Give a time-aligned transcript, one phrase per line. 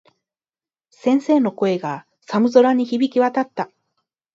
[0.89, 3.69] 先生の声が、寒空に響き渡った。